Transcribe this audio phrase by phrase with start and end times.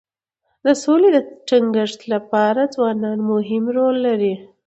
[0.65, 1.17] د سولي د
[1.47, 4.33] ټینګښت لپاره ځوانان مهم رول لري.